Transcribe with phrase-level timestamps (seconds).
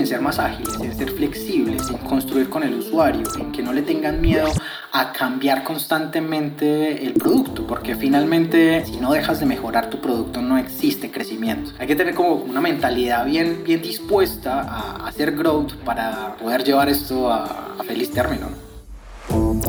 [0.00, 3.72] en ser más ágiles, en ser flexibles, en construir con el usuario, en que no
[3.72, 4.48] le tengan miedo
[4.92, 10.58] a cambiar constantemente el producto, porque finalmente si no dejas de mejorar tu producto no
[10.58, 11.72] existe crecimiento.
[11.78, 16.88] Hay que tener como una mentalidad bien, bien dispuesta a hacer growth para poder llevar
[16.88, 18.69] esto a, a feliz término.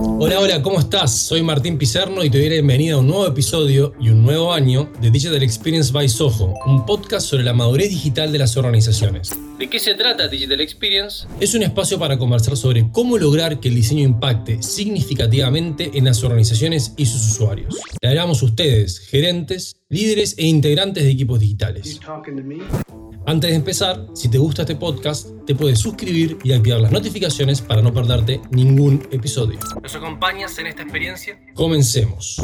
[0.03, 1.15] Hola, hola, ¿cómo estás?
[1.15, 4.51] Soy Martín Pizarno y te doy la bienvenida a un nuevo episodio y un nuevo
[4.51, 9.37] año de Digital Experience by Soho, un podcast sobre la madurez digital de las organizaciones.
[9.59, 11.27] ¿De qué se trata Digital Experience?
[11.39, 16.23] Es un espacio para conversar sobre cómo lograr que el diseño impacte significativamente en las
[16.23, 17.77] organizaciones y sus usuarios.
[18.01, 21.99] Le hablamos a ustedes, gerentes, líderes e integrantes de equipos digitales.
[23.25, 27.61] Antes de empezar, si te gusta este podcast, te puedes suscribir y activar las notificaciones
[27.61, 29.59] para no perderte ningún episodio.
[29.83, 31.37] ¿Nos acompañas en esta experiencia?
[31.53, 32.41] Comencemos.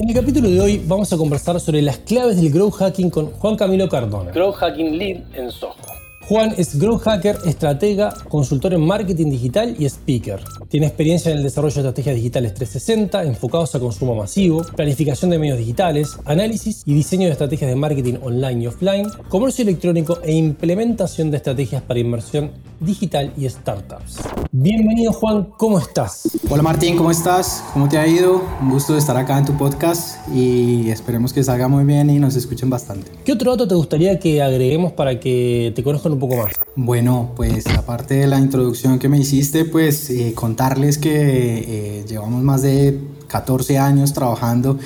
[0.00, 3.26] En el capítulo de hoy vamos a conversar sobre las claves del growth hacking con
[3.26, 5.97] Juan Camilo Cardona, Growth Hacking Lead en Soho.
[6.28, 10.38] Juan es growth hacker, estratega, consultor en marketing digital y speaker.
[10.68, 15.38] Tiene experiencia en el desarrollo de estrategias digitales 360 enfocados a consumo masivo, planificación de
[15.38, 20.34] medios digitales, análisis y diseño de estrategias de marketing online y offline, comercio electrónico e
[20.34, 24.18] implementación de estrategias para inversión digital y startups.
[24.52, 26.28] Bienvenido Juan, ¿cómo estás?
[26.50, 27.64] Hola Martín, ¿cómo estás?
[27.72, 28.42] ¿Cómo te ha ido?
[28.60, 32.18] Un gusto de estar acá en tu podcast y esperemos que salga muy bien y
[32.18, 33.10] nos escuchen bastante.
[33.24, 36.52] ¿Qué otro dato te gustaría que agreguemos para que te conozcan un poco más?
[36.74, 42.42] Bueno, pues aparte de la introducción que me hiciste, pues eh, contarles que eh, llevamos
[42.42, 44.78] más de 14 años trabajando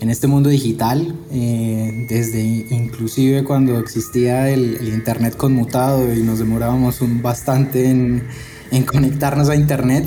[0.00, 7.00] en este mundo digital, eh, desde inclusive cuando existía el, internet conmutado y nos demorábamos
[7.00, 8.26] un bastante en,
[8.70, 10.06] en, conectarnos a internet.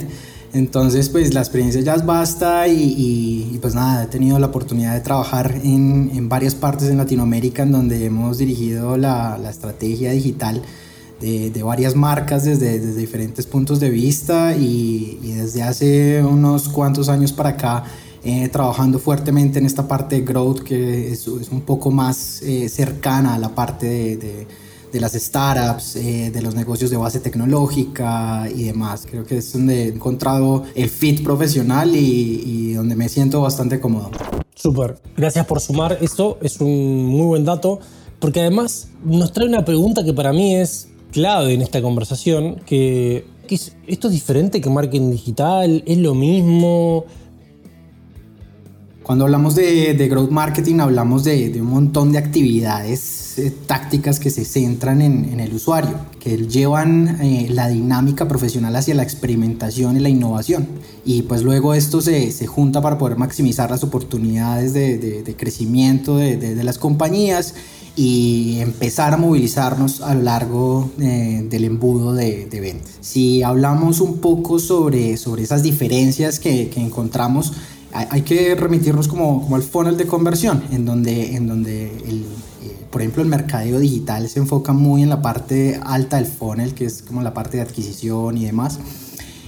[0.54, 5.00] Entonces, pues la experiencia ya es vasta y, pues nada, he tenido la oportunidad de
[5.00, 10.62] trabajar en, en, varias partes en Latinoamérica en donde hemos dirigido la, la estrategia digital
[11.22, 16.68] de, de, varias marcas desde, desde, diferentes puntos de vista y, y desde hace unos
[16.68, 17.86] cuantos años para acá
[18.24, 22.70] eh, trabajando fuertemente en esta parte de growth que es, es un poco más eh,
[22.70, 24.48] cercana a la parte de, de,
[25.00, 29.06] las startups, eh, de los negocios de base tecnológica y demás.
[29.10, 33.80] Creo que es donde he encontrado el fit profesional y, y donde me siento bastante
[33.80, 34.12] cómodo.
[34.56, 37.80] Súper, gracias por sumar esto, es un muy buen dato,
[38.20, 43.26] porque además nos trae una pregunta que para mí es clave en esta conversación, que,
[43.48, 45.84] que es, ¿esto es diferente que marketing digital?
[45.88, 47.06] ¿Es lo mismo?
[49.04, 54.20] Cuando hablamos de, de growth marketing hablamos de, de, un montón de actividades eh, tácticas
[54.20, 59.98] que se centran en, el usuario, que llevan eh, la dinámica profesional hacia la experimentación
[59.98, 60.68] y la innovación.
[61.06, 66.18] Y pues luego esto se, se junta para poder maximizar las oportunidades de, de crecimiento
[66.18, 67.56] de, las compañías
[67.96, 72.92] y empezar a movilizarnos a lo largo eh, del embudo de, de ventas.
[73.02, 77.54] Si hablamos un poco sobre, sobre esas diferencias que, que encontramos,
[77.94, 82.26] hay que remitirnos como, como al funnel de conversión, en donde, en donde el,
[82.92, 86.86] por ejemplo, el mercadeo digital se enfoca muy en la parte alta del funnel, que
[86.86, 88.80] es como la parte de adquisición y demás.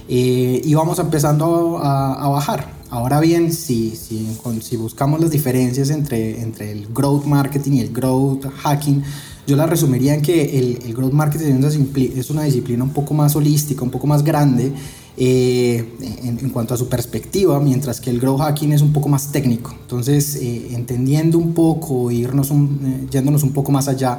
[0.08, 2.72] Eh, y vamos empezando a, a, bajar.
[2.90, 7.92] Ahora bien, si, si, si buscamos las diferencias entre, entre el growth marketing y el
[7.92, 9.02] growth hacking,
[9.46, 11.62] yo la resumiría en que el, el growth marketing
[12.16, 14.72] es una, disciplina un poco más holística, un poco más grande,
[15.16, 15.88] eh,
[16.24, 19.72] en, cuanto a su perspectiva, mientras que el growth hacking es un poco más técnico.
[19.80, 24.18] Entonces, eh, entendiendo un poco, irnos un, eh, yéndonos un poco más allá,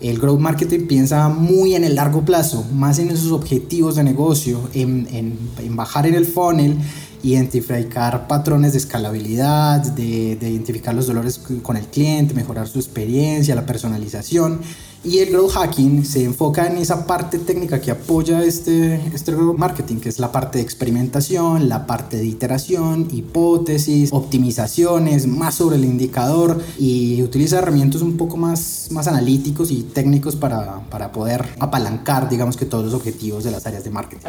[0.00, 4.60] el growth marketing piensa muy en el largo plazo, más en esos objetivos de negocio,
[4.74, 6.76] en, en, en bajar en el funnel,
[7.24, 13.66] identificar patrones de escalabilidad, de identificar los dolores con el cliente, mejorar su experiencia, la
[13.66, 14.60] personalización
[15.08, 19.56] y el growth hacking se enfoca en esa parte técnica que apoya este, este growth
[19.56, 25.76] marketing, que es la parte de experimentación, la parte de iteración, hipótesis, optimizaciones, más sobre
[25.76, 31.46] el indicador y utiliza herramientas un poco más, más analíticos y técnicos para, para poder
[31.58, 34.28] apalancar, digamos que todos los objetivos de las áreas de marketing.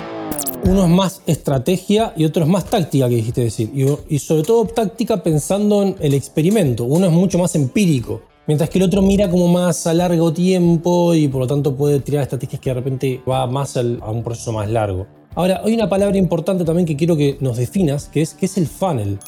[0.64, 3.72] Uno es más estrategia y otro es más táctica, que dijiste decir.
[3.74, 6.86] Y, y sobre todo táctica pensando en el experimento.
[6.86, 11.14] Uno es mucho más empírico Mientras que el otro mira como más a largo tiempo
[11.14, 14.52] y por lo tanto puede tirar estrategias que de repente va más a un proceso
[14.52, 15.06] más largo.
[15.36, 18.58] Ahora, hay una palabra importante también que quiero que nos definas, que es, que es
[18.58, 19.20] el funnel.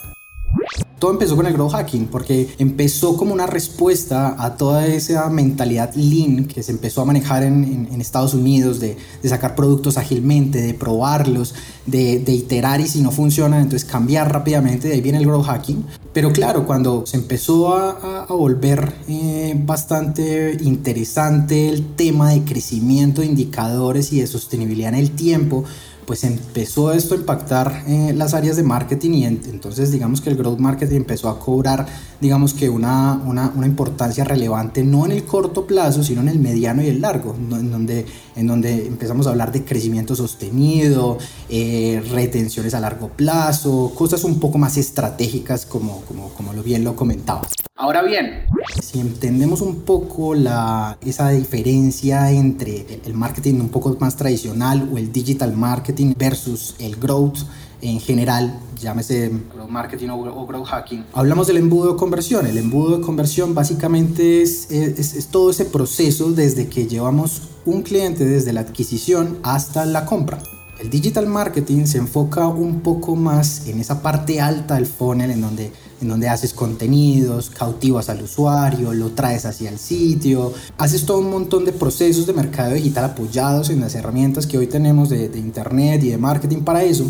[1.01, 5.95] Todo empezó con el growth hacking, porque empezó como una respuesta a toda esa mentalidad
[5.95, 11.56] lean que se empezó a manejar en, Estados Unidos, de, sacar productos ágilmente, de probarlos,
[11.88, 15.83] de, iterar y si no funcionan, entonces cambiar rápidamente, de ahí viene el growth hacking.
[16.13, 23.27] Pero claro, cuando se empezó a, volver eh, bastante interesante el tema de crecimiento de
[23.27, 25.65] indicadores y de sostenibilidad en el tiempo,
[26.11, 30.35] pues empezó esto a impactar eh, las áreas de marketing y entonces digamos que el
[30.35, 31.85] growth marketing empezó a cobrar
[32.19, 36.37] digamos que una, una, una, importancia relevante no en el corto plazo sino en el
[36.37, 38.05] mediano y el largo en donde,
[38.36, 41.18] en donde empezamos a hablar de crecimiento sostenido
[41.50, 46.83] eh, retenciones a largo plazo cosas un poco más estratégicas como, como, como lo bien
[46.83, 47.42] lo comentaba.
[47.75, 48.45] Ahora bien,
[48.81, 54.98] si entendemos un poco la, esa diferencia entre el marketing un poco más tradicional o
[54.98, 57.39] el digital marketing versus el growth
[57.81, 59.31] en general, llámese
[59.69, 62.45] marketing o, growth hacking, hablamos del embudo de conversión.
[62.45, 67.81] El embudo de conversión básicamente es, es, es todo ese proceso desde que llevamos un
[67.81, 70.39] cliente desde la adquisición hasta la compra.
[70.80, 75.39] El digital marketing se enfoca un poco más en esa parte alta del funnel, en
[75.39, 81.19] donde, en donde haces contenidos, cautivas al usuario, lo traes hacia el sitio, haces todo
[81.19, 85.30] un montón de procesos de mercado digital apoyados en las herramientas que hoy tenemos de,
[85.30, 87.06] de internet y de marketing para eso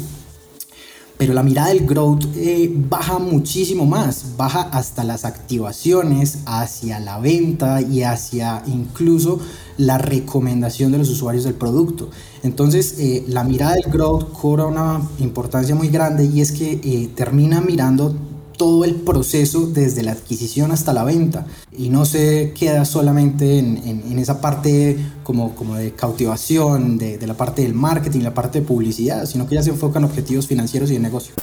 [1.21, 7.19] pero la mirada del growth eh, baja muchísimo más, baja hasta las activaciones, hacia la
[7.19, 9.39] venta y hacia incluso
[9.77, 12.09] la recomendación de los usuarios del producto.
[12.41, 17.11] Entonces, eh, la mirada del growth cobra una importancia muy grande y es que eh,
[17.13, 18.15] termina mirando
[18.61, 24.19] todo el proceso desde la adquisición hasta la venta y no se queda solamente en,
[24.19, 28.67] esa parte como, como de cautivación, de, de, la parte del marketing, la parte de
[28.67, 31.33] publicidad, sino que ya se enfocan en objetivos financieros y de negocio.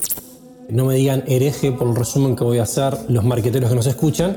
[0.70, 3.88] No me digan hereje por el resumen que voy a hacer los marqueteros que nos
[3.88, 4.36] escuchan,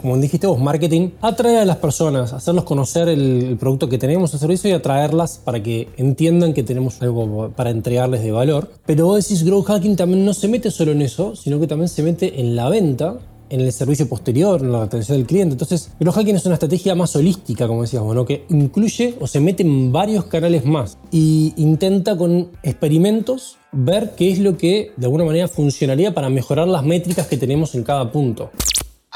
[0.00, 4.40] como dijiste vos, marketing, atraer a las personas, hacerlos conocer el, producto que tenemos, el
[4.40, 8.70] servicio y atraerlas para que entiendan que tenemos algo para entregarles de valor.
[8.84, 11.88] Pero vos decís, Grow Hacking también no se mete solo en eso, sino que también
[11.88, 13.18] se mete en la venta
[13.50, 15.54] en el servicio posterior, en la atención del cliente.
[15.54, 19.40] Entonces, Grow Hacking es una estrategia más holística, como decías bueno, que incluye o se
[19.40, 25.06] mete en varios canales más y intenta con experimentos ver qué es lo que de
[25.06, 28.50] alguna manera funcionaría para mejorar las métricas que tenemos en cada punto.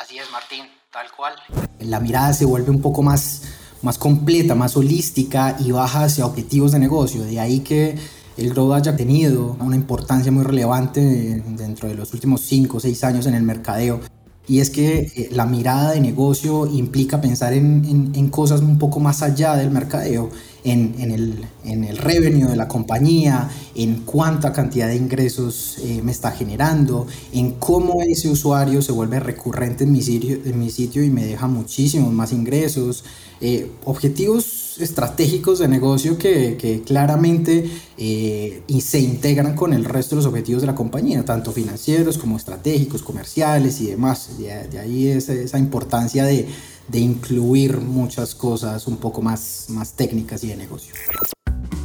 [0.09, 1.35] Así es, Martín, tal cual.
[1.81, 3.43] La mirada se vuelve un poco más,
[3.83, 7.25] más completa, más holística y baja hacia objetivos de negocio.
[7.25, 7.95] De ahí que
[8.39, 11.03] el growth haya tenido una importancia muy relevante
[11.49, 14.01] dentro de los últimos 5 o 6 años en el mercadeo.
[14.47, 19.01] Y es que eh, la mirada de negocio implica pensar en, en, cosas un poco
[19.01, 20.31] más allá del mercadeo,
[20.65, 26.13] en, el, en, el, revenue de la compañía, en cuánta cantidad de ingresos eh, me
[26.13, 31.03] está generando, en cómo ese usuario se vuelve recurrente en mi sitio, en mi sitio
[31.03, 33.05] y me deja muchísimos más ingresos.
[33.41, 40.17] Eh, objetivos estratégicos de negocio que, que claramente eh, y se integran con el resto
[40.17, 44.31] de los objetivos de la compañía, tanto financieros como estratégicos, comerciales y demás.
[44.39, 46.49] De, ahí es esa importancia de,
[46.89, 50.95] de, incluir muchas cosas un poco más, más técnicas y de negocio.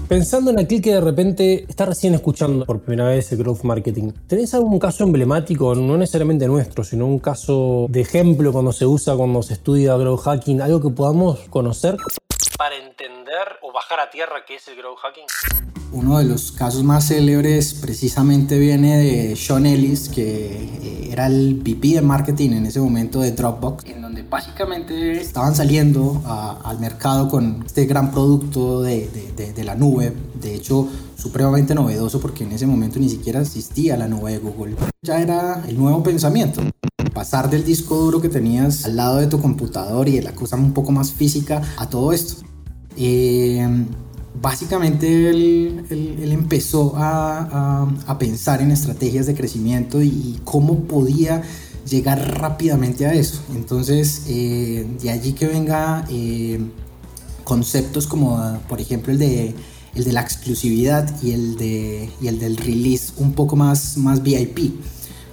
[0.07, 4.11] Pensando en aquel que de repente está recién escuchando por primera vez el growth marketing,
[4.27, 9.15] ¿tenés algún caso emblemático, no necesariamente nuestro, sino un caso de ejemplo cuando se usa,
[9.15, 11.97] cuando se estudia growth hacking, algo que podamos conocer?
[12.57, 15.25] para entender o bajar a tierra qué es el growth hacking?
[15.91, 21.55] Uno de los casos más célebres precisamente viene de Sean Ellis, que eh, era el
[21.55, 27.29] VP de marketing en ese momento de Dropbox, en donde básicamente estaban saliendo al mercado
[27.29, 29.07] con este gran producto de,
[29.63, 30.11] la nube,
[30.41, 34.75] de hecho supremamente novedoso porque en ese momento ni siquiera existía la nube de Google.
[35.03, 36.63] Ya era el nuevo pensamiento
[37.13, 40.55] pasar del disco duro que tenías al lado de tu computador y de la cosa
[40.55, 42.43] un poco más física a todo esto.
[42.97, 43.85] Eh,
[44.41, 45.85] básicamente él,
[46.31, 47.87] empezó a,
[48.17, 51.43] pensar en estrategias de crecimiento y cómo podía
[51.89, 53.41] llegar rápidamente a eso.
[53.55, 56.59] Entonces, eh, de allí que venga eh,
[57.43, 59.55] conceptos como, por ejemplo, el de,
[59.95, 64.21] el de la exclusividad y el, de, y el del release un poco más, más
[64.23, 64.73] VIP.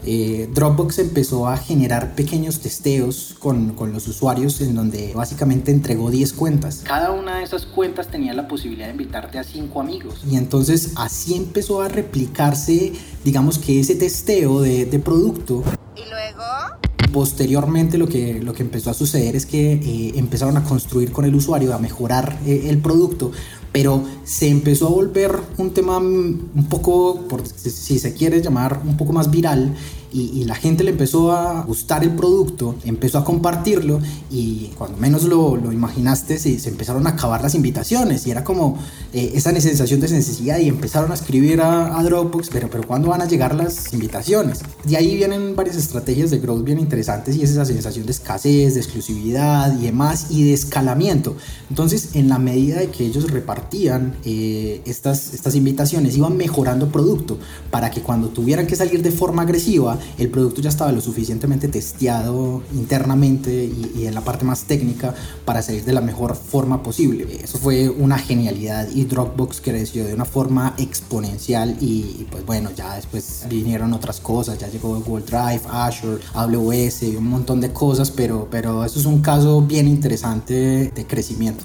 [0.05, 6.11] Eh, Dropbox empezó a generar pequeños testeos con, con, los usuarios en donde básicamente entregó
[6.11, 6.83] 10 cuentas.
[6.85, 10.23] Cada una de esas cuentas tenía la posibilidad de invitarte a 5 amigos.
[10.31, 15.63] Y entonces así empezó a replicarse, digamos que ese testeo de, de producto.
[17.13, 21.25] Posteriormente lo que, lo que empezó a suceder es que eh, empezaron a construir con
[21.25, 23.33] el usuario, a mejorar eh, el producto,
[23.73, 28.97] pero se empezó a volver un tema un poco, por, si se quiere llamar, un
[28.97, 29.75] poco más viral
[30.13, 34.01] y, la gente le empezó a gustar el producto, empezó a compartirlo
[34.31, 38.43] y cuando menos lo, lo imaginaste se, se, empezaron a acabar las invitaciones y era
[38.43, 38.79] como
[39.13, 43.09] eh, esa sensación de necesidad y empezaron a escribir a, a, Dropbox, pero, pero ¿cuándo
[43.09, 44.61] van a llegar las invitaciones?
[44.85, 48.75] De ahí vienen varias estrategias de growth bien interesantes y es esa sensación de escasez,
[48.75, 51.37] de exclusividad y demás y de escalamiento.
[51.69, 57.39] Entonces, en la medida de que ellos repartían eh, estas, estas invitaciones, iban mejorando producto
[57.71, 61.69] para que cuando tuvieran que salir de forma agresiva, el producto ya estaba lo suficientemente
[61.69, 65.15] testeado internamente y, en la parte más técnica
[65.45, 67.27] para salir de la mejor forma posible.
[67.43, 72.97] Eso fue una genialidad y Dropbox creció de una forma exponencial y, pues bueno, ya
[72.97, 78.49] después vinieron otras cosas, ya llegó Google Drive, Azure, AWS, un montón de cosas, pero,
[78.51, 81.65] pero eso es un caso bien interesante de crecimiento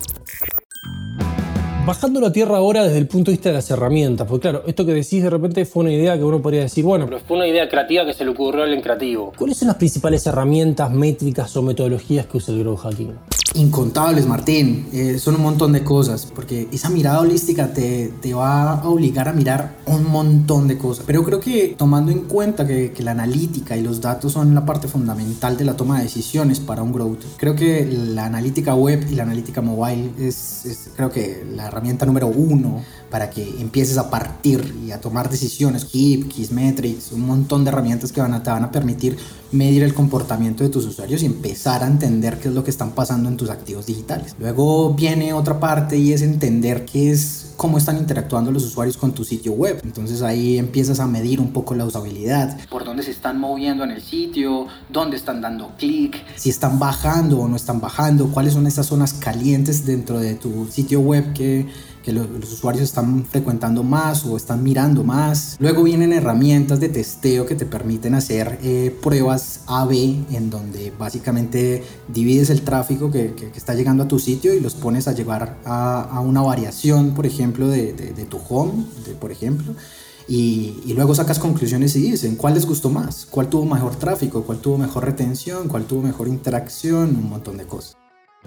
[1.85, 4.85] bajando la tierra ahora desde el punto de vista de las herramientas, porque claro, esto
[4.85, 7.47] que decís de repente fue una idea que uno podría decir, bueno, pero fue una
[7.47, 9.31] idea creativa que se le ocurrió al creativo.
[9.37, 13.15] ¿Cuáles son las principales herramientas, métricas o metodologías que usa el growth hacking?
[13.55, 14.87] Incontables, Martín.
[14.91, 19.29] Eh, son un montón de cosas, porque esa mirada holística te, te, va a obligar
[19.29, 21.05] a mirar un montón de cosas.
[21.07, 24.65] Pero creo que tomando en cuenta que, que, la analítica y los datos son la
[24.65, 29.05] parte fundamental de la toma de decisiones para un growth, creo que la analítica web
[29.09, 33.97] y la analítica mobile es, es creo que la herramienta número uno para que empieces
[33.97, 35.85] a partir y a tomar decisiones.
[35.85, 39.17] Keep, Kissmetrics, un montón de herramientas que van a, te van a permitir
[39.51, 42.91] medir el comportamiento de tus usuarios y empezar a entender qué es lo que están
[42.91, 44.35] pasando en tus activos digitales.
[44.39, 49.13] Luego viene otra parte y es entender qué es cómo están interactuando los usuarios con
[49.13, 49.79] tu sitio web.
[49.83, 52.57] Entonces ahí empiezas a medir un poco la usabilidad.
[52.69, 56.17] Por dónde se están moviendo en el sitio, dónde están dando clic.
[56.35, 60.67] Si están bajando o no están bajando, cuáles son esas zonas calientes dentro de tu
[60.67, 61.67] sitio web que
[62.05, 65.57] que los, usuarios están frecuentando más o están mirando más.
[65.59, 71.83] Luego vienen herramientas de testeo que te permiten hacer eh, pruebas A-B en donde básicamente
[72.07, 76.01] divides el tráfico que, está llegando a tu sitio y los pones a llevar a,
[76.03, 78.85] a una variación, por ejemplo, de, de, tu home,
[79.19, 79.73] por ejemplo.
[80.27, 84.43] Y, y, luego sacas conclusiones y dicen cuál les gustó más, cuál tuvo mejor tráfico,
[84.43, 87.95] cuál tuvo mejor retención, cuál tuvo mejor interacción, un montón de cosas.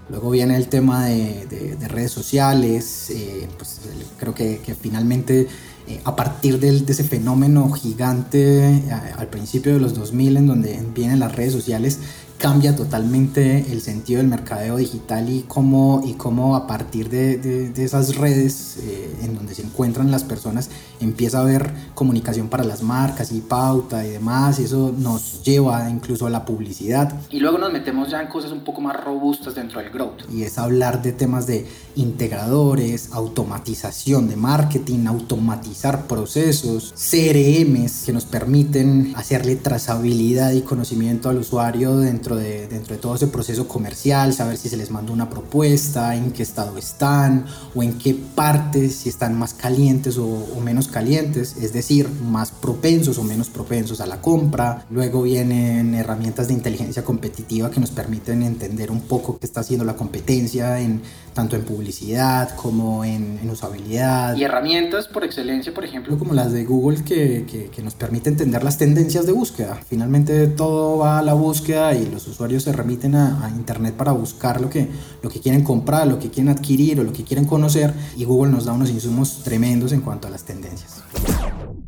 [0.09, 3.81] Luego viene el tema de, redes sociales, eh, pues
[4.19, 5.49] creo que, finalmente
[5.87, 8.83] eh, a partir de ese fenómeno gigante eh,
[9.17, 11.99] al principio de los 2000 en donde vienen las redes sociales,
[12.39, 17.85] cambia totalmente el sentido del mercadeo digital y cómo, y cómo a partir de, de,
[17.85, 22.83] esas redes eh, en donde se encuentran las personas empieza a haber comunicación para las
[22.83, 27.13] marcas y pauta y demás y eso nos lleva incluso a la publicidad.
[27.31, 30.23] Y luego nos metemos ya en cosas un poco más robustas dentro del growth.
[30.33, 31.67] Y es hablar de temas de
[31.97, 41.39] integradores, automatización de marketing, automatizar procesos, CRMs que nos permiten hacerle trazabilidad y conocimiento al
[41.39, 45.13] usuario dentro dentro de, dentro de todo ese proceso comercial, saber si se les mandó
[45.13, 50.47] una propuesta, en qué estado están o en qué partes, si están más calientes o,
[50.63, 54.85] menos calientes, es decir, más propensos o menos propensos a la compra.
[54.91, 59.85] Luego vienen herramientas de inteligencia competitiva que nos permiten entender un poco qué está haciendo
[59.85, 61.01] la competencia en
[61.35, 64.37] tanto en publicidad como en, usabilidad.
[64.37, 68.29] Y herramientas por excelencia, por ejemplo, como las de Google que, que, que nos permite
[68.29, 69.81] entender las tendencias de búsqueda.
[69.89, 74.61] Finalmente todo va a la búsqueda y los usuarios se remiten a, Internet para buscar
[74.61, 74.89] lo que,
[75.23, 78.53] lo que quieren comprar, lo que quieren adquirir o lo que quieren conocer y Google
[78.53, 81.03] nos da unos insumos tremendos en cuanto a las tendencias.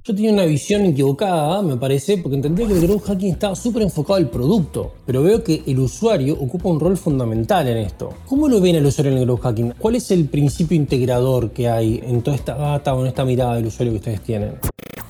[0.03, 3.83] Yo tenía una visión equivocada, me parece, porque entendía que el growth hacking estaba súper
[3.83, 8.15] enfocado al producto, pero veo que el usuario ocupa un rol fundamental en esto.
[8.27, 9.75] ¿Cómo lo ven el usuario en el growth hacking?
[9.79, 13.57] ¿Cuál es el principio integrador que hay en toda esta data o en esta mirada
[13.57, 14.55] del usuario que ustedes tienen?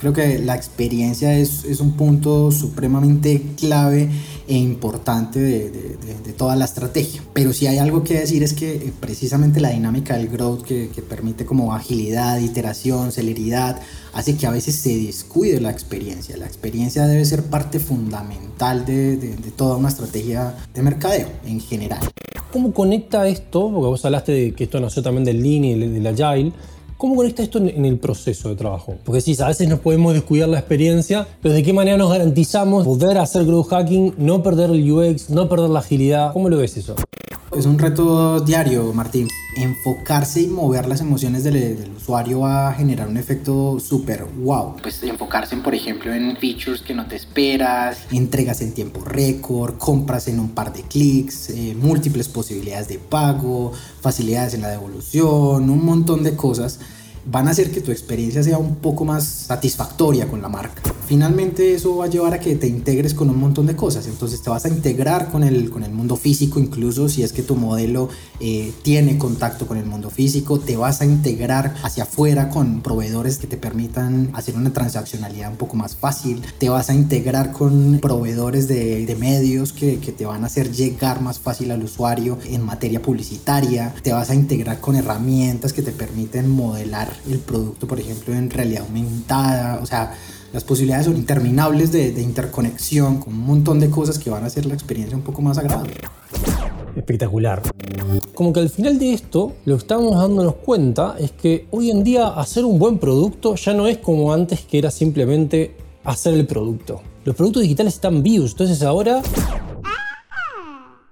[0.00, 4.08] Creo que la experiencia es, es un punto supremamente clave
[4.50, 7.22] e importante de, de, toda la estrategia.
[7.32, 10.88] Pero si hay algo que decir es que eh, precisamente la dinámica del growth que,
[10.88, 13.80] que permite como agilidad, iteración, celeridad,
[14.12, 16.36] hace que a veces se descuide la experiencia.
[16.36, 22.00] La experiencia debe ser parte fundamental de, de, toda una estrategia de mercadeo en general.
[22.52, 23.70] ¿Cómo conecta esto?
[23.70, 26.52] Porque vos hablaste de que esto nació también del Lean y del Agile.
[27.00, 28.94] ¿Cómo conecta esto en el proceso de trabajo?
[29.06, 32.84] Porque sí, a veces nos podemos descuidar la experiencia, pero ¿de qué manera nos garantizamos
[32.84, 36.34] poder hacer growth hacking, no perder el UX, no perder la agilidad?
[36.34, 36.96] ¿Cómo lo ves eso?
[37.56, 39.28] Es un reto diario, Martín.
[39.56, 44.76] Enfocarse y mover las emociones del, usuario va a generar un efecto súper wow.
[44.80, 48.06] Pues enfocarse, por ejemplo, en features que no te esperas.
[48.12, 53.72] Entregas en tiempo récord, compras en un par de clics, eh, múltiples posibilidades de pago,
[54.00, 56.78] facilidades en la devolución, un montón de cosas
[57.24, 60.82] van a hacer que tu experiencia sea un poco más satisfactoria con la marca.
[61.06, 64.06] finalmente eso va a llevar a que te integres con un montón de cosas.
[64.06, 67.42] Entonces te vas a integrar con el, con el mundo físico, incluso si es que
[67.42, 68.08] tu modelo
[68.38, 73.38] eh, tiene contacto con el mundo físico, te vas a integrar hacia afuera con proveedores
[73.38, 77.98] que te permitan hacer una transaccionalidad un poco más fácil, te vas a integrar con
[78.00, 82.38] proveedores de, de medios que, que te van a hacer llegar más fácil al usuario
[82.44, 87.86] en materia publicitaria, te vas a integrar con herramientas que te permiten modelar el producto,
[87.86, 90.14] por ejemplo, en realidad aumentada, o sea,
[90.52, 94.46] las posibilidades son interminables de, de, interconexión con un montón de cosas que van a
[94.46, 95.94] hacer la experiencia un poco más agradable.
[96.96, 97.62] Espectacular.
[98.34, 102.02] Como que al final de esto, lo que estamos dándonos cuenta es que hoy en
[102.02, 106.46] día hacer un buen producto ya no es como antes que era simplemente hacer el
[106.46, 107.02] producto.
[107.24, 109.22] Los productos digitales están vivos, entonces ahora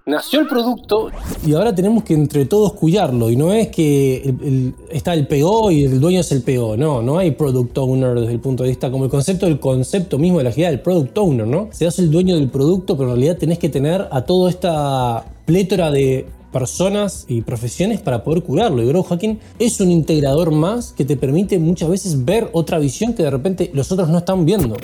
[0.08, 1.10] nació el producto
[1.46, 3.30] y ahora tenemos que entre todos cuidarlo.
[3.30, 6.76] Y no es que el, el, está el PO y el dueño es el PO.
[6.76, 10.18] No, no hay product owner desde el punto de vista como el concepto del concepto
[10.18, 11.68] mismo de la agilidad del product owner, ¿no?
[11.70, 15.90] Seas el dueño del producto, pero en realidad tenés que tener a toda esta plétora
[15.90, 18.82] de personas y profesiones para poder curarlo.
[18.82, 23.12] Y Grow Hacking es un integrador más que te permite muchas veces ver otra visión
[23.12, 24.76] que de repente los otros no están viendo.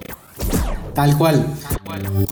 [0.94, 1.44] Tal cual.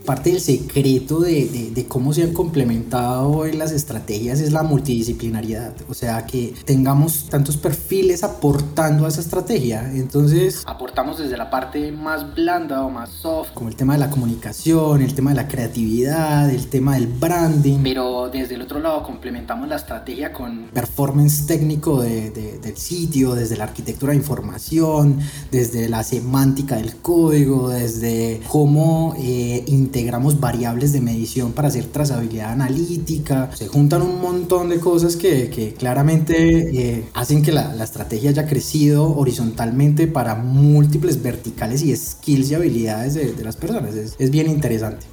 [0.05, 4.63] Parte del secreto de, de, de, cómo se han complementado en las estrategias es la
[4.63, 5.75] multidisciplinariedad.
[5.89, 9.91] O sea, que tengamos tantos perfiles aportando a esa estrategia.
[9.95, 13.51] Entonces, aportamos desde la parte más blanda o más soft.
[13.55, 17.81] Como el tema de la comunicación, el tema de la creatividad, el tema del branding.
[17.83, 23.57] Pero desde el otro lado complementamos la estrategia con performance técnico de, del sitio, desde
[23.57, 31.01] la arquitectura de información, desde la semántica del código, desde cómo eh, integramos variables de
[31.01, 33.51] medición para hacer trazabilidad analítica.
[33.55, 38.31] Se juntan un montón de cosas que, que claramente eh, hacen que la, la, estrategia
[38.31, 43.95] haya crecido horizontalmente para múltiples verticales y skills y habilidades de, de las personas.
[43.95, 45.07] Es, es bien interesante.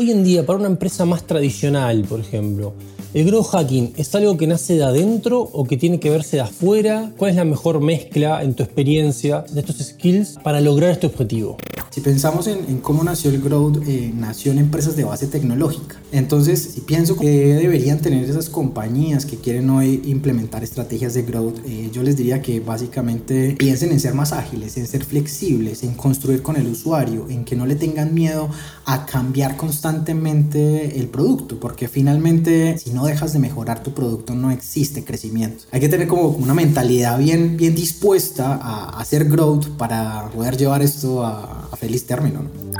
[0.00, 2.72] Hoy en día, para una empresa más tradicional, por ejemplo,
[3.12, 6.42] ¿el grow hacking es algo que nace de adentro o que tiene que verse de
[6.44, 7.12] afuera?
[7.18, 11.58] ¿Cuál es la mejor mezcla en tu experiencia de estos skills para lograr este objetivo?
[11.90, 16.00] Si pensamos en, en cómo nació el growth, eh, nació en empresas de base tecnológica.
[16.12, 21.58] Entonces, si pienso que deberían tener esas compañías que quieren hoy implementar estrategias de growth,
[21.66, 25.94] eh, yo les diría que básicamente piensen en ser más ágiles, en ser flexibles, en
[25.94, 28.48] construir con el usuario, en que no le tengan miedo
[28.92, 34.50] a cambiar constantemente el producto, porque finalmente si no dejas de mejorar tu producto no
[34.50, 35.64] existe crecimiento.
[35.70, 40.82] Hay que tener como una mentalidad bien, bien dispuesta a hacer growth para poder llevar
[40.82, 42.42] esto a, a feliz término.
[42.42, 42.70] ¿no?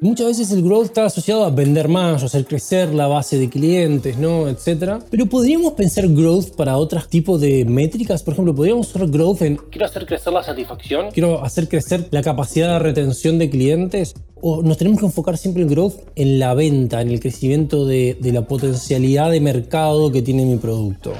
[0.00, 3.50] Muchas veces el growth está asociado a vender más, o hacer crecer la base de
[3.50, 4.48] clientes, ¿no?
[4.48, 5.00] Etcétera.
[5.10, 8.22] Pero podríamos pensar growth para otros tipos de métricas.
[8.22, 12.22] Por ejemplo, podríamos hacer growth en quiero hacer crecer la satisfacción, quiero hacer crecer la
[12.22, 14.14] capacidad de retención de clientes.
[14.40, 18.16] O nos tenemos que enfocar siempre el growth en la venta, en el crecimiento de,
[18.20, 21.12] de la potencialidad de mercado que tiene mi producto.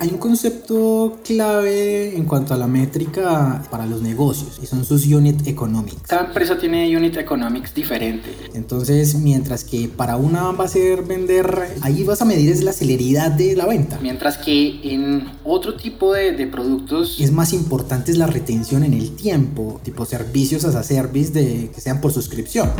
[0.00, 5.04] Hay un concepto clave en cuanto a la métrica para los negocios y son sus
[5.06, 6.02] unit economics.
[6.06, 8.28] Cada empresa tiene unit economics diferente.
[8.54, 12.72] Entonces, mientras que para una va a ser vender, ahí vas a medir es la
[12.72, 13.98] celeridad de la venta.
[14.00, 18.94] Mientras que en otro tipo de, de productos es más importante es la retención en
[18.94, 22.70] el tiempo, tipo servicios as a service de que sean por suscripción.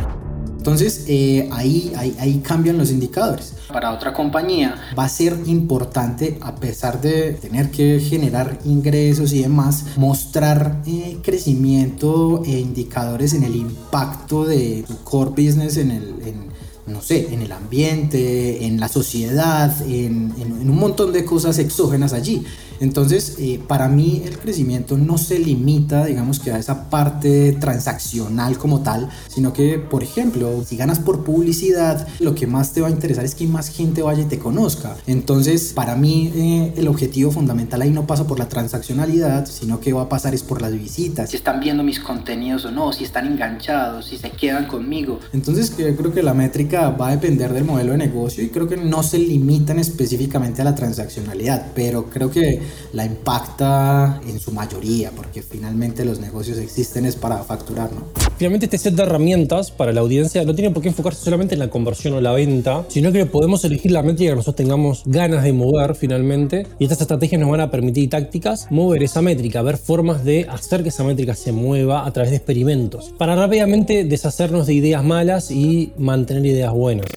[0.59, 3.53] Entonces eh, ahí, ahí, ahí, cambian los indicadores.
[3.69, 9.41] Para otra compañía va a ser importante, a pesar de tener que generar ingresos y
[9.41, 16.03] demás, mostrar eh, crecimiento e indicadores en el impacto de tu core business en el...
[16.25, 16.49] En,
[16.87, 21.59] no sé, en el ambiente, en la sociedad, en, en, en un montón de cosas
[21.59, 22.43] exógenas allí.
[22.79, 28.57] Entonces, eh, para mí el crecimiento no se limita, digamos que a esa parte transaccional
[28.57, 32.87] como tal, sino que, por ejemplo, si ganas por publicidad, lo que más te va
[32.87, 34.95] a interesar es que más gente vaya y te conozca.
[35.07, 39.93] Entonces, para mí eh, el objetivo fundamental ahí no pasa por la transaccionalidad, sino que
[39.93, 41.29] va a pasar es por las visitas.
[41.29, 45.19] Si están viendo mis contenidos o no, si están enganchados, si se quedan conmigo.
[45.33, 48.67] Entonces, yo creo que la métrica va a depender del modelo de negocio y creo
[48.67, 52.61] que no se limitan específicamente a la transaccionalidad, pero creo que
[52.93, 58.03] la impacta en su mayoría, porque finalmente los negocios existen es para facturar, ¿no?
[58.37, 61.59] Finalmente este set de herramientas para la audiencia no tiene por qué enfocarse solamente en
[61.59, 65.43] la conversión o la venta, sino que podemos elegir la métrica que nosotros tengamos ganas
[65.43, 69.77] de mover finalmente, y estas estrategias nos van a permitir tácticas mover esa métrica, ver
[69.77, 74.67] formas de hacer que esa métrica se mueva a través de experimentos, para rápidamente deshacernos
[74.67, 77.07] de ideas malas y mantener ideas buenas.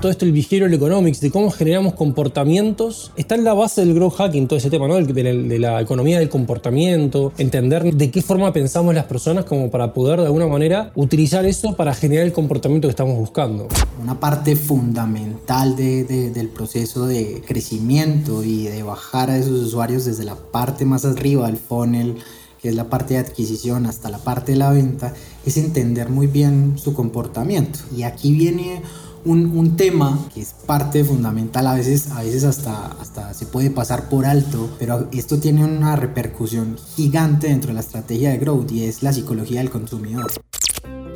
[0.00, 4.14] Todo esto el behavioral economics, de cómo generamos comportamientos, está en la base del growth
[4.14, 4.94] hacking, todo ese tema, ¿no?
[4.94, 9.70] De, la, de la economía del comportamiento, entender de qué forma pensamos las personas como
[9.70, 13.68] para poder de alguna manera utilizar eso para generar el comportamiento que estamos buscando.
[14.00, 20.04] Una parte fundamental de, de, del proceso de crecimiento y de bajar a esos usuarios
[20.04, 22.16] desde la parte más arriba del funnel,
[22.62, 25.14] que es la parte de adquisición, hasta la parte de la venta,
[25.46, 27.78] es entender muy bien su comportamiento.
[27.96, 28.82] Y aquí viene
[29.28, 33.70] un, un, tema que es parte fundamental, a veces, a veces hasta, hasta se puede
[33.70, 38.72] pasar por alto, pero esto tiene una repercusión gigante dentro de la estrategia de growth
[38.72, 40.32] y es la psicología del consumidor.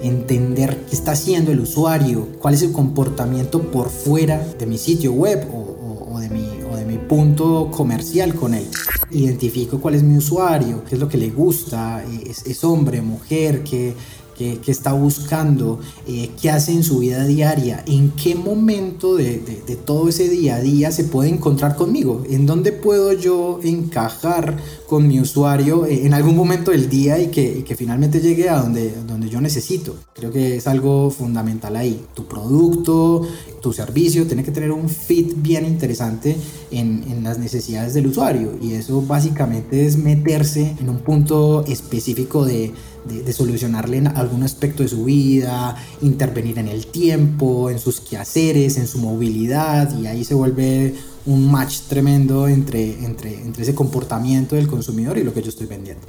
[0.02, 5.12] Entender qué está haciendo el usuario, cuál es el comportamiento por fuera de mi sitio
[5.12, 8.66] web o, o, o de, mi, o de mi punto comercial con él.
[9.10, 13.62] Identifico cuál es mi usuario, qué es lo que le gusta, es, es hombre, mujer,
[13.62, 13.94] qué,
[14.42, 15.78] que, que, está buscando,
[16.08, 19.38] eh, qué hace en su vida diaria, en qué momento de,
[19.84, 24.56] todo ese día a día se puede encontrar conmigo, en dónde puedo yo encajar
[24.88, 28.60] con mi usuario eh, en algún momento del día y que, que finalmente llegue a
[28.60, 29.94] donde, donde yo necesito.
[30.12, 32.04] Creo que es algo fundamental ahí.
[32.14, 33.26] Tu producto,
[33.60, 36.36] tu servicio tiene que tener un fit bien interesante
[36.70, 42.44] en, en las necesidades del usuario y eso básicamente es meterse en un punto específico
[42.44, 42.72] de
[43.04, 48.76] de, solucionarle en algún aspecto de su vida, intervenir en el tiempo, en sus quehaceres,
[48.76, 50.94] en su movilidad, y ahí se vuelve
[51.26, 55.66] un match tremendo entre, entre, entre ese comportamiento del consumidor y lo que yo estoy
[55.66, 56.06] vendiendo.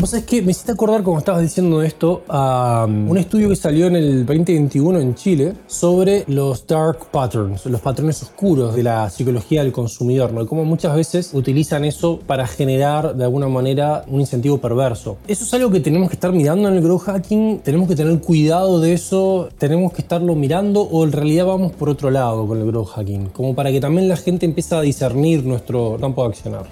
[0.00, 3.86] Vos sabés que me hiciste acordar, como estabas diciendo esto, a un estudio que salió
[3.86, 9.62] en el 2021 en Chile sobre los dark patterns, los patrones oscuros de la psicología
[9.62, 10.40] del consumidor, ¿no?
[10.40, 15.18] Y cómo muchas veces utilizan eso para generar de alguna manera un incentivo perverso.
[15.28, 18.18] Eso es algo que tenemos que estar mirando en el growth hacking, tenemos que tener
[18.20, 22.58] cuidado de eso, tenemos que estarlo mirando o en realidad vamos por otro lado con
[22.58, 26.28] el growth hacking, como para que también la gente empiece a discernir nuestro campo de
[26.28, 26.66] accionar.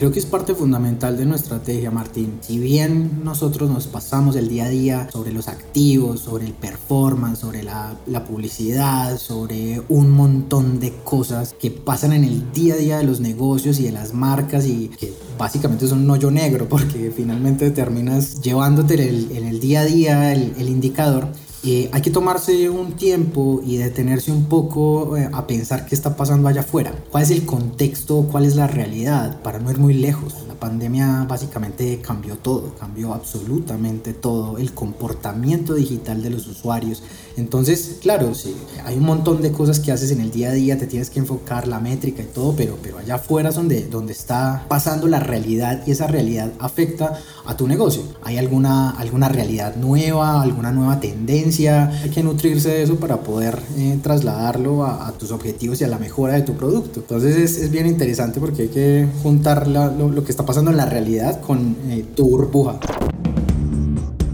[0.00, 2.38] Creo que es parte fundamental de nuestra estrategia, Martín.
[2.40, 7.40] Si bien nosotros nos pasamos el día a día sobre los activos, sobre el performance,
[7.40, 12.76] sobre la, la, publicidad, sobre un montón de cosas que pasan en el día a
[12.78, 16.66] día de los negocios y de las marcas y que básicamente son un hoyo negro
[16.66, 21.28] porque finalmente terminas llevándote el, en el día a día el, el indicador
[21.62, 26.16] eh, hay que tomarse un tiempo y detenerse un poco eh, a pensar qué está
[26.16, 26.94] pasando allá afuera.
[27.10, 28.26] ¿Cuál es el contexto?
[28.30, 29.42] ¿Cuál es la realidad?
[29.42, 30.36] Para no ir muy lejos.
[30.48, 37.02] La pandemia básicamente cambió todo, cambió absolutamente todo, el comportamiento digital de los usuarios.
[37.36, 40.78] Entonces, claro, sí, hay un montón de cosas que haces en el día a día,
[40.78, 44.12] te tienes que enfocar la métrica y todo, pero, pero allá afuera es donde, donde
[44.12, 48.02] está pasando la realidad y esa realidad afecta a tu negocio.
[48.22, 51.88] ¿Hay alguna, alguna realidad nueva, alguna nueva tendencia?
[52.02, 55.98] Hay que nutrirse de eso para poder eh, trasladarlo a, tus objetivos y a la
[55.98, 57.00] mejora de tu producto.
[57.00, 60.76] Entonces es, es bien interesante porque hay que juntar lo, lo, que está pasando en
[60.76, 62.78] la realidad con eh, tu burbuja.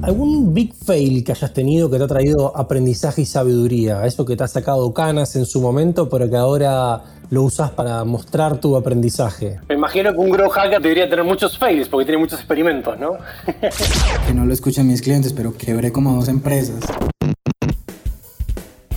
[0.06, 4.06] ¿Algún big fail que hayas tenido que te ha traído aprendizaje y sabiduría?
[4.06, 8.04] Eso que te ha sacado canas en su momento, pero que ahora lo usas para
[8.04, 9.58] mostrar tu aprendizaje.
[9.68, 13.14] Me imagino que un grow hacker debería tener muchos fails porque tiene muchos experimentos, ¿no?
[14.28, 16.84] que no lo escuchen mis clientes, pero quebré como dos empresas.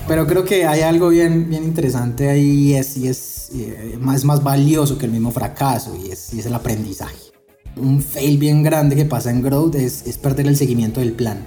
[0.08, 4.26] Pero creo que hay algo bien, bien interesante ahí y es, y es, eh, más,
[4.26, 7.29] más valioso que el mismo fracaso y es, y es el aprendizaje.
[7.75, 11.39] Un fail bien grande que pasa en Growth es, es perder el seguimiento del plan.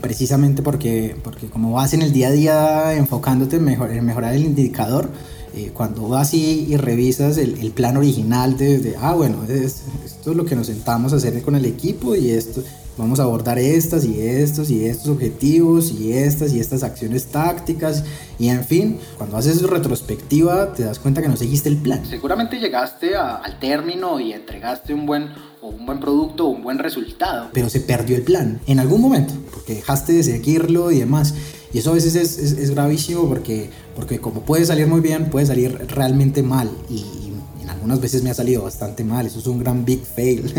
[0.00, 4.44] Precisamente porque, porque como vas en el día a día enfocándote en, mejor, mejorar el
[4.44, 5.10] indicador,
[5.56, 9.82] eh, cuando vas y, y revisas el, el, plan original de, de ah, bueno, es,
[10.04, 12.62] esto es lo que nos sentamos a hacer con el equipo y esto,
[12.96, 18.04] vamos a abordar estas y estos y estos objetivos y estas y estas acciones tácticas
[18.38, 22.04] y en fin, cuando haces retrospectiva te das cuenta que no seguiste el plan.
[22.04, 25.28] Seguramente llegaste a, al término y entregaste un buen
[25.60, 27.50] o un buen producto o un buen resultado.
[27.52, 31.34] Pero se perdió el plan en algún momento porque dejaste de seguirlo y demás.
[31.72, 35.30] Y eso a veces es, es, es gravísimo porque, porque como puede salir muy bien,
[35.30, 36.70] puede salir realmente mal.
[36.88, 39.26] Y, y algunas veces me ha salido bastante mal.
[39.26, 40.52] Eso es un gran big fail.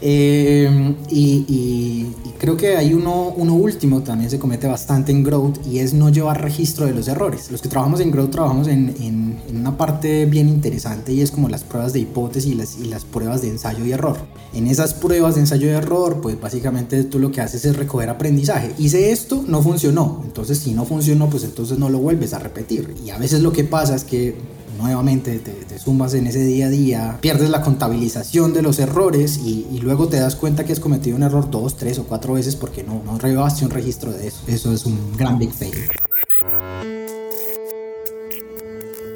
[0.00, 5.22] Eh, y, y, y, creo que hay uno, uno último también se comete bastante en
[5.24, 7.50] Growth y es no llevar registro de los errores.
[7.50, 11.30] Los que trabajamos en Growth trabajamos en, en, en una parte bien interesante y es
[11.30, 14.16] como las pruebas de hipótesis y las, y las pruebas de ensayo y error.
[14.52, 18.10] En esas pruebas de ensayo y error, pues básicamente tú lo que haces es recoger
[18.10, 18.72] aprendizaje.
[18.78, 20.22] Hice esto, no funcionó.
[20.24, 22.94] Entonces, si no funcionó, pues entonces no lo vuelves a repetir.
[23.04, 24.36] Y a veces lo que pasa es que
[24.76, 29.38] nuevamente te, te, sumas en ese día a día, pierdes la contabilización de los errores
[29.38, 32.56] y, luego te das cuenta que has cometido un error dos, tres o cuatro veces
[32.56, 34.40] porque no, no llevaste un registro de eso.
[34.46, 35.74] Eso es un gran big fail.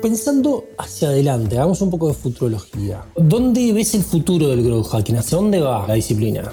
[0.03, 3.03] Pensando hacia adelante, hagamos un poco de futurología.
[3.17, 5.17] ¿Dónde ves el futuro del growth hacking?
[5.17, 6.51] ¿Hacia dónde va la disciplina?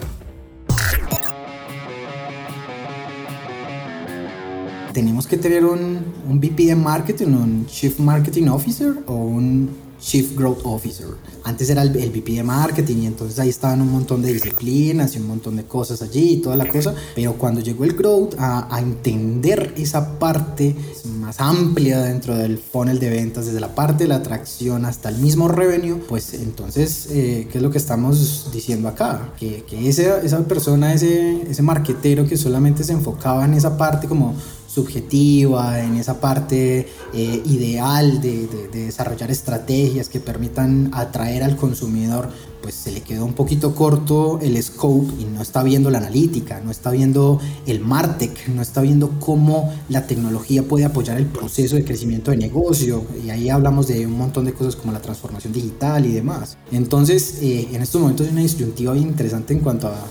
[4.97, 9.69] Tenemos que tener un, un VP de marketing, un Chief Marketing Officer o un
[10.01, 11.05] Chief Growth Officer.
[11.43, 15.19] Antes era el, VP de marketing y entonces ahí estaban un montón de disciplinas y
[15.19, 16.95] un montón de cosas allí y toda la cosa.
[17.13, 20.75] Pero cuando llegó el growth a, a entender esa parte
[21.19, 25.19] más amplia dentro del funnel de ventas, desde la parte de la atracción hasta el
[25.19, 29.31] mismo revenue, pues entonces, eh, ¿qué es lo que estamos diciendo acá?
[29.39, 34.07] Que, que esa, esa persona, ese, ese marquetero que solamente se enfocaba en esa parte
[34.07, 34.33] como
[34.77, 42.29] subjetiva, en esa parte eh, ideal de, desarrollar estrategias que permitan atraer al consumidor,
[42.61, 46.61] pues se le quedó un poquito corto el scope y no está viendo la analítica,
[46.63, 51.75] no está viendo el Martech, no está viendo cómo la tecnología puede apoyar el proceso
[51.75, 53.03] de crecimiento de negocio.
[53.25, 56.57] Y ahí hablamos de un montón de cosas como la transformación digital y demás.
[56.71, 60.05] Entonces, eh, en estos momentos hay una disyuntiva bien interesante en cuanto a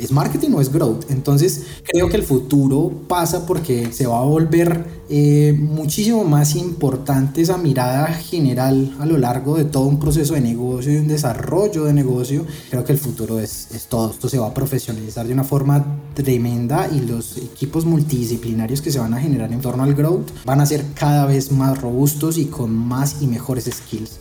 [0.00, 1.10] ¿es marketing o es growth?
[1.10, 7.40] Entonces creo que el futuro pasa porque se va a volver eh, muchísimo más importante
[7.40, 11.84] esa mirada general a lo largo de todo un proceso de negocio y un desarrollo
[11.84, 12.46] de negocio.
[12.70, 14.10] Creo que el futuro es, es todo.
[14.10, 15.84] Esto se va a profesionalizar de una forma
[16.14, 20.60] tremenda y los equipos multidisciplinarios que se van a generar en torno al growth van
[20.60, 24.20] a ser cada vez más robustos y con más y mejores skills.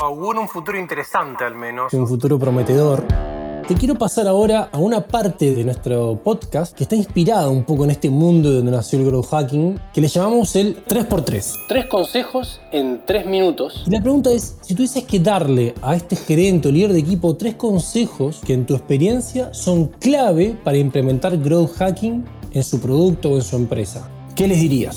[0.00, 1.92] Auguro un futuro interesante al menos.
[1.92, 3.04] Un futuro prometedor
[3.68, 7.84] te quiero pasar ahora a una parte de nuestro podcast que está inspirada un poco
[7.84, 11.66] en este mundo donde nació el growth hacking, que le llamamos el 3x3.
[11.68, 13.84] Tres consejos en tres minutos.
[13.86, 17.00] Y la pregunta es, si tú dices que darle a este gerente o líder de
[17.00, 22.80] equipo tres consejos que en tu experiencia son clave para implementar growth hacking en su
[22.80, 24.96] producto o en su empresa, ¿qué les dirías?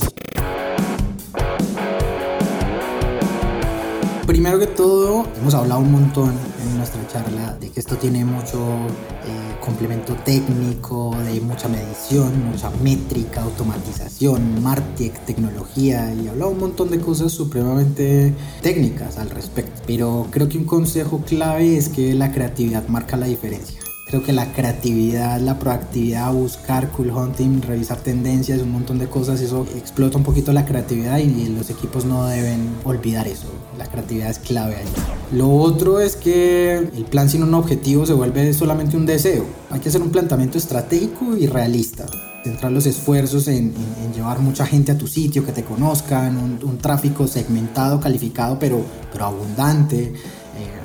[4.26, 6.51] Primero que todo, hemos hablado un montón
[6.82, 13.44] nuestra charla de que esto tiene mucho eh, complemento técnico, de mucha medición, mucha métrica,
[13.44, 19.80] automatización, marketing, tecnología y hablado un montón de cosas supremamente técnicas al respecto.
[19.86, 23.81] Pero creo que un consejo clave es que la creatividad marca la diferencia.
[24.12, 29.39] Creo que la creatividad, la proactividad, buscar cool hunting, revisar tendencias, un montón de cosas,
[29.39, 33.47] eso explota un poquito la creatividad y los equipos no deben olvidar eso.
[33.78, 34.88] La creatividad es clave ahí.
[35.32, 39.45] Lo otro es que el plan sin un objetivo se vuelve solamente un deseo.
[39.69, 42.06] Hay que hacer un planteamiento estratégico y realista
[42.43, 43.71] centrar los esfuerzos en,
[44.13, 48.84] llevar mucha gente a tu sitio, que te conozcan, un, un tráfico segmentado, calificado, pero,
[49.13, 50.13] pero abundante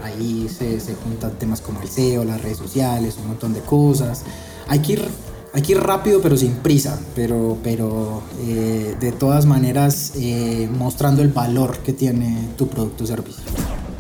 [0.03, 4.23] ahí se, se, juntan temas como el SEO, las redes sociales, un montón de cosas.
[4.69, 5.09] Hay que ir,
[5.53, 11.23] hay que ir rápido pero sin prisa, pero, pero eh, de todas maneras eh, mostrando
[11.23, 13.45] el valor que tiene tu producto o servicio.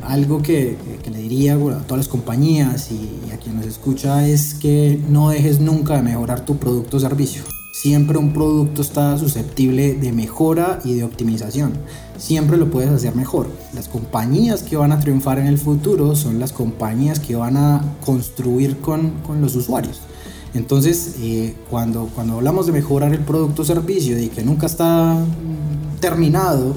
[0.02, 4.26] Algo que, que, le diría a todas las compañías y, y a quien nos escucha
[4.26, 7.55] es que no dejes nunca de mejorar tu producto o servicio.
[7.78, 11.74] Siempre un producto está susceptible de mejora y de optimización.
[12.16, 13.48] Siempre lo puedes hacer mejor.
[13.74, 17.84] Las compañías que van a triunfar en el futuro son las compañías que van a
[18.02, 20.00] construir con, con los usuarios.
[20.54, 25.14] Entonces, eh, cuando, cuando hablamos de mejorar el producto o servicio y que nunca está
[26.00, 26.76] terminado,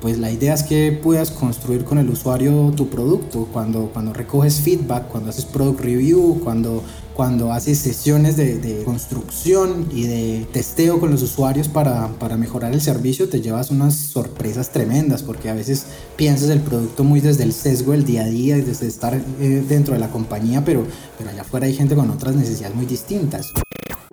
[0.00, 3.46] pues la idea es que puedas construir con el usuario tu producto.
[3.52, 6.82] Cuando, cuando recoges feedback, cuando haces product review, cuando,
[7.14, 12.80] cuando haces sesiones de, construcción y de testeo con los usuarios para, para, mejorar el
[12.80, 15.84] servicio, te llevas unas sorpresas tremendas porque a veces
[16.16, 19.64] piensas el producto muy desde el sesgo del día a día y desde estar eh,
[19.68, 20.86] dentro de la compañía, pero,
[21.18, 23.52] pero allá afuera hay gente con otras necesidades muy distintas.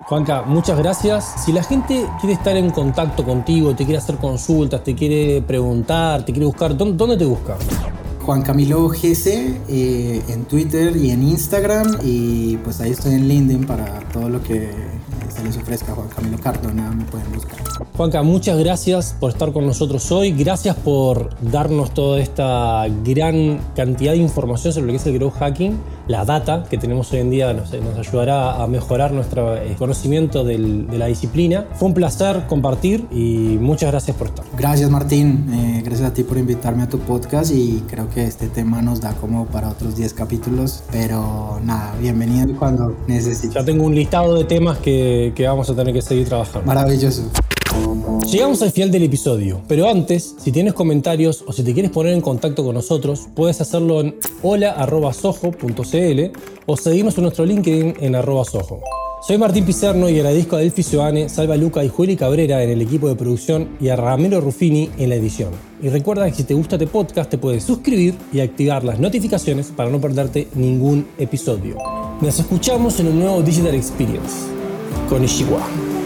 [0.06, 1.44] Juanca, muchas gracias.
[1.44, 6.24] Si la gente quiere estar en contacto contigo, te quiere hacer consultas, te quiere preguntar,
[6.24, 7.58] te quiere buscar, ¿dónde te busca?
[8.22, 13.66] Juan Camilo GC eh, en Twitter y en Instagram y pues ahí estoy en LinkedIn
[13.66, 14.70] para todo lo que
[15.36, 15.94] se les ofrezca.
[15.94, 17.58] Juan Camilo Cardona me pueden buscar.
[17.96, 20.32] Juanca, muchas gracias por estar con nosotros hoy.
[20.32, 25.34] Gracias por darnos toda esta gran cantidad de información sobre lo que es el growth
[25.40, 25.80] hacking.
[26.08, 30.58] La data que tenemos hoy en día nos, ayudará a mejorar nuestro eh, conocimiento de
[30.58, 31.66] la disciplina.
[31.74, 34.46] Fue un placer compartir y muchas gracias por estar.
[34.58, 38.48] Gracias Martín, eh, gracias a ti por invitarme a tu podcast y creo que este
[38.48, 43.54] tema nos da como para otros 10 capítulos, pero nada, bienvenido cuando necesites.
[43.54, 46.66] Ya tengo un listado de temas que, que vamos a tener que seguir trabajando.
[46.66, 47.30] Maravilloso.
[48.32, 52.14] Llegamos al final del episodio, pero antes, si tienes comentarios o si te quieres poner
[52.14, 58.44] en contacto con nosotros, puedes hacerlo en hola.sojo.cl o seguirnos en nuestro LinkedIn en arroba
[58.44, 58.82] sojo.
[59.26, 62.82] Soy Martín Pizerno y agradezco a Delfi Soane, Salva Luca y Juli Cabrera en el
[62.82, 65.52] equipo de producción y a Ramiro Ruffini en la edición.
[65.82, 69.68] Y recuerda que si te gusta este podcast te puedes suscribir y activar las notificaciones
[69.68, 71.78] para no perderte ningún episodio.
[72.20, 74.36] Nos escuchamos en un nuevo Digital Experience.
[75.08, 75.97] Con Ishiwa.